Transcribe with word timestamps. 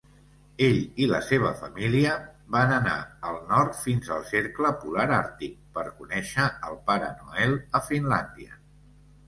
Ell 0.67 0.77
i 1.03 1.09
la 1.09 1.17
seva 1.25 1.51
família 1.59 2.13
van 2.55 2.73
anar 2.77 2.95
al 3.33 3.37
nord 3.51 3.77
fins 3.83 4.09
al 4.17 4.25
cercle 4.31 4.73
polar 4.87 5.07
àrtic 5.21 5.55
per 5.79 5.87
conèixer 6.01 6.49
el 6.71 6.83
Pare 6.91 7.15
Noel 7.23 7.57
a 7.83 7.87
Finlàndia. 7.93 8.61